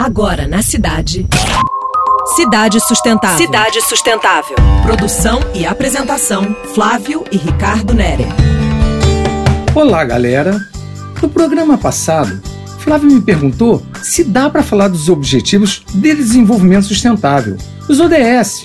Agora 0.00 0.48
na 0.48 0.62
cidade. 0.62 1.26
Cidade 2.34 2.80
Sustentável. 2.80 3.36
Cidade 3.36 3.82
Sustentável. 3.82 4.56
Produção 4.82 5.40
e 5.54 5.66
apresentação: 5.66 6.56
Flávio 6.74 7.22
e 7.30 7.36
Ricardo 7.36 7.92
Nere. 7.92 8.24
Olá, 9.74 10.02
galera. 10.02 10.58
No 11.20 11.28
programa 11.28 11.76
passado, 11.76 12.40
Flávio 12.78 13.10
me 13.10 13.20
perguntou 13.20 13.84
se 14.02 14.24
dá 14.24 14.48
para 14.48 14.62
falar 14.62 14.88
dos 14.88 15.10
Objetivos 15.10 15.84
de 15.92 16.14
Desenvolvimento 16.14 16.86
Sustentável, 16.86 17.58
os 17.86 18.00
ODS. 18.00 18.64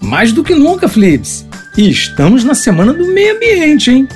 Mais 0.00 0.32
do 0.32 0.42
que 0.42 0.54
nunca, 0.54 0.88
Flips. 0.88 1.46
E 1.76 1.90
estamos 1.90 2.44
na 2.44 2.54
Semana 2.54 2.94
do 2.94 3.06
Meio 3.08 3.36
Ambiente, 3.36 3.90
hein? 3.90 4.08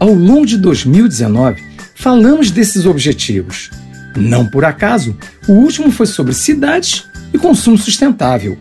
Ao 0.00 0.14
longo 0.14 0.46
de 0.46 0.56
2019, 0.56 1.62
falamos 1.94 2.50
desses 2.50 2.86
objetivos. 2.86 3.70
Não 4.16 4.46
por 4.46 4.64
acaso, 4.64 5.16
o 5.48 5.52
último 5.52 5.90
foi 5.90 6.06
sobre 6.06 6.32
cidades 6.32 7.04
e 7.32 7.38
consumo 7.38 7.76
sustentável. 7.76 8.56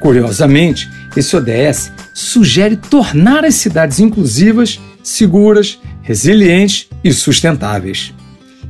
Curiosamente, 0.00 0.90
esse 1.16 1.36
ODS 1.36 1.92
sugere 2.14 2.76
tornar 2.76 3.44
as 3.44 3.54
cidades 3.54 4.00
inclusivas, 4.00 4.80
seguras, 5.02 5.78
resilientes 6.02 6.88
e 7.04 7.12
sustentáveis. 7.12 8.12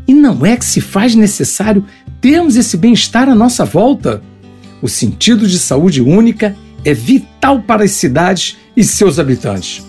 E 0.06 0.14
não 0.14 0.44
é 0.44 0.56
que 0.56 0.64
se 0.64 0.80
faz 0.80 1.14
necessário 1.14 1.84
termos 2.20 2.56
esse 2.56 2.76
bem-estar 2.76 3.28
à 3.28 3.34
nossa 3.34 3.64
volta? 3.64 4.22
O 4.82 4.88
sentido 4.88 5.46
de 5.46 5.58
saúde 5.58 6.00
única 6.00 6.56
é 6.84 6.92
vital 6.92 7.62
para 7.62 7.84
as 7.84 7.92
cidades 7.92 8.56
e 8.76 8.82
seus 8.82 9.18
habitantes. 9.18 9.84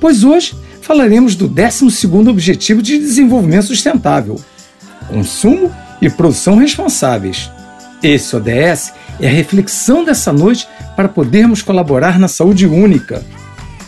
Pois 0.00 0.24
hoje 0.24 0.54
falaremos 0.80 1.34
do 1.34 1.48
12º 1.48 2.28
Objetivo 2.28 2.80
de 2.80 2.98
Desenvolvimento 2.98 3.66
Sustentável: 3.66 4.40
consumo 5.08 5.72
e 6.00 6.10
produção 6.10 6.56
responsáveis. 6.56 7.50
Esse 8.02 8.36
ODS 8.36 8.92
é 9.20 9.26
a 9.26 9.30
reflexão 9.30 10.04
dessa 10.04 10.32
noite 10.32 10.68
para 10.94 11.08
podermos 11.08 11.62
colaborar 11.62 12.18
na 12.18 12.28
saúde 12.28 12.66
única. 12.66 13.24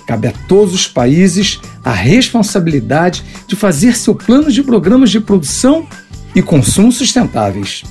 Cabe 0.06 0.28
a 0.28 0.32
todos 0.48 0.74
os 0.74 0.88
países 0.88 1.60
a 1.84 1.92
responsabilidade 1.92 3.22
de 3.46 3.54
fazer 3.54 3.96
seu 3.96 4.14
plano 4.14 4.50
de 4.50 4.62
programas 4.62 5.10
de 5.10 5.20
produção 5.20 5.86
e 6.34 6.40
consumo 6.40 6.90
sustentáveis. 6.90 7.84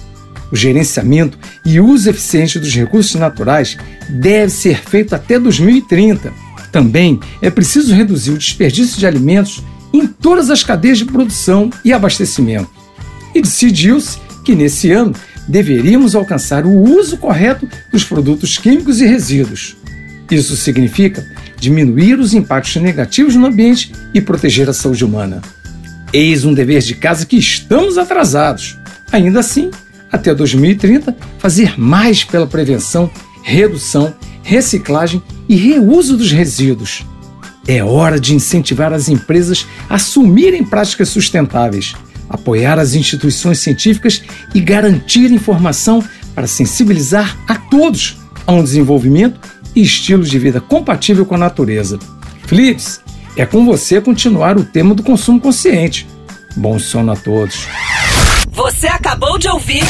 O 0.52 0.56
gerenciamento 0.56 1.38
e 1.66 1.80
uso 1.80 2.10
eficiente 2.10 2.58
dos 2.60 2.74
recursos 2.74 3.16
naturais 3.16 3.78
deve 4.10 4.52
ser 4.52 4.82
feito 4.82 5.14
até 5.14 5.40
2030. 5.40 6.34
Também 6.72 7.20
é 7.42 7.50
preciso 7.50 7.94
reduzir 7.94 8.32
o 8.32 8.38
desperdício 8.38 8.98
de 8.98 9.06
alimentos 9.06 9.64
em 9.94 10.08
todas 10.08 10.50
as 10.50 10.64
cadeias 10.64 10.98
de 10.98 11.06
produção 11.06 11.70
e 11.84 11.92
abastecimento. 11.94 12.70
E 13.38 13.42
decidiu-se 13.42 14.18
que 14.44 14.56
nesse 14.56 14.92
ano 14.92 15.14
deveríamos 15.48 16.16
alcançar 16.16 16.66
o 16.66 16.72
uso 16.72 17.18
correto 17.18 17.70
dos 17.92 18.04
produtos 18.04 18.58
químicos 18.58 19.00
e 19.00 19.06
resíduos. 19.06 19.78
Isso 20.32 20.58
significa 20.58 21.24
diminuir 21.60 22.18
os 22.18 22.34
impactos 22.34 22.78
negativos 22.78 23.36
no 23.36 23.46
ambiente 23.46 23.92
e 24.12 24.20
proteger 24.20 24.68
a 24.68 24.74
saúde 24.74 25.06
humana. 25.06 25.44
Eis 26.12 26.46
um 26.46 26.54
dever 26.54 26.82
de 26.82 26.96
casa 26.96 27.28
que 27.28 27.38
estamos 27.38 28.00
atrasados. 28.00 28.76
Ainda 29.12 29.42
assim, 29.42 29.70
até 30.12 30.34
2030, 30.34 31.16
fazer 31.38 31.80
mais 31.80 32.24
pela 32.24 32.48
prevenção, 32.48 33.08
redução, 33.44 34.16
reciclagem 34.42 35.22
e 35.48 35.56
reuso 35.56 36.18
dos 36.18 36.32
resíduos. 36.32 37.06
É 37.68 37.84
hora 37.84 38.20
de 38.20 38.34
incentivar 38.34 38.92
as 38.94 39.10
empresas 39.10 39.68
a 39.88 39.96
assumirem 39.96 40.64
práticas 40.64 41.10
sustentáveis, 41.10 41.94
apoiar 42.30 42.80
as 42.80 42.94
instituições 42.94 43.60
científicas 43.60 44.22
e 44.54 44.60
garantir 44.60 45.32
informação 45.32 46.04
para 46.36 46.48
sensibilizar 46.48 47.38
a 47.48 47.56
todos 47.56 48.18
a 48.46 48.52
um 48.52 48.64
desenvolvimento 48.64 49.40
e 49.76 49.82
estilo 49.82 50.24
de 50.24 50.40
vida 50.40 50.62
compatível 50.62 51.26
com 51.26 51.36
a 51.36 51.40
natureza. 51.40 52.00
Flips, 52.46 53.02
é 53.36 53.46
com 53.46 53.66
você 53.66 54.02
continuar 54.02 54.58
o 54.58 54.64
tema 54.64 54.96
do 54.96 55.04
consumo 55.04 55.40
consciente. 55.40 56.08
Bom 56.56 56.80
sono 56.80 57.12
a 57.12 57.16
todos. 57.16 57.68
Você 58.52 58.88
acabou 58.88 59.38
de 59.38 59.48
ouvir 59.48 59.84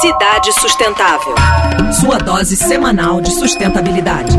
Cidade 0.00 0.52
Sustentável. 0.60 1.34
Sua 2.00 2.18
dose 2.18 2.56
semanal 2.56 3.20
de 3.20 3.30
sustentabilidade. 3.30 4.36